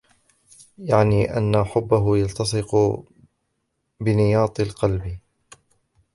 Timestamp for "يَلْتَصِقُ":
2.17-2.75